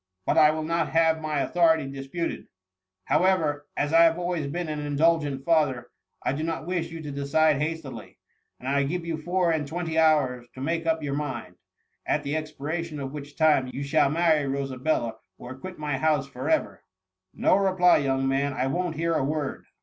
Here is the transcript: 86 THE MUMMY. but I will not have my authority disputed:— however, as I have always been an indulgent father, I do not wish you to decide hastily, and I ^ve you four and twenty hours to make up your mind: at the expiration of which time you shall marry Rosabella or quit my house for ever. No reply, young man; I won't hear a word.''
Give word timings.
86 0.25 0.25
THE 0.27 0.31
MUMMY. 0.31 0.35
but 0.35 0.43
I 0.51 0.55
will 0.55 0.63
not 0.67 0.89
have 0.93 1.21
my 1.21 1.39
authority 1.41 1.85
disputed:— 1.85 2.47
however, 3.05 3.67
as 3.77 3.93
I 3.93 4.01
have 4.05 4.17
always 4.17 4.47
been 4.47 4.67
an 4.67 4.79
indulgent 4.79 5.45
father, 5.45 5.91
I 6.23 6.33
do 6.33 6.41
not 6.41 6.65
wish 6.65 6.89
you 6.89 7.03
to 7.03 7.11
decide 7.11 7.61
hastily, 7.61 8.17
and 8.59 8.67
I 8.67 8.83
^ve 8.83 9.05
you 9.05 9.15
four 9.17 9.51
and 9.51 9.67
twenty 9.67 9.99
hours 9.99 10.47
to 10.55 10.59
make 10.61 10.87
up 10.87 11.03
your 11.03 11.13
mind: 11.13 11.53
at 12.07 12.23
the 12.23 12.35
expiration 12.35 12.99
of 12.99 13.11
which 13.11 13.35
time 13.37 13.69
you 13.71 13.83
shall 13.83 14.09
marry 14.09 14.47
Rosabella 14.47 15.17
or 15.37 15.53
quit 15.53 15.77
my 15.77 15.99
house 15.99 16.25
for 16.27 16.49
ever. 16.49 16.83
No 17.35 17.55
reply, 17.55 17.97
young 17.97 18.27
man; 18.27 18.53
I 18.53 18.65
won't 18.65 18.95
hear 18.95 19.13
a 19.13 19.23
word.'' 19.23 19.67